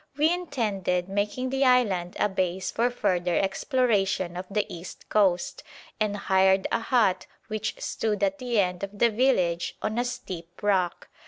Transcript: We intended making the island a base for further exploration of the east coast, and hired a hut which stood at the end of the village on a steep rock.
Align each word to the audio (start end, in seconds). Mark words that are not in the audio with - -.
We 0.17 0.33
intended 0.33 1.07
making 1.07 1.51
the 1.51 1.63
island 1.63 2.17
a 2.19 2.27
base 2.27 2.71
for 2.71 2.89
further 2.89 3.35
exploration 3.37 4.35
of 4.35 4.47
the 4.49 4.65
east 4.67 5.07
coast, 5.09 5.61
and 5.99 6.17
hired 6.17 6.65
a 6.71 6.79
hut 6.79 7.27
which 7.49 7.79
stood 7.79 8.23
at 8.23 8.39
the 8.39 8.59
end 8.59 8.81
of 8.83 8.97
the 8.97 9.11
village 9.11 9.77
on 9.79 9.99
a 9.99 10.03
steep 10.05 10.63
rock. 10.63 11.07